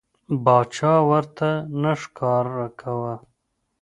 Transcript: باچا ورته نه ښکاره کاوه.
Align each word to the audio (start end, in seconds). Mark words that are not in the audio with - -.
باچا 0.43 0.93
ورته 1.09 1.49
نه 1.81 1.91
ښکاره 2.01 2.67
کاوه. 2.79 3.15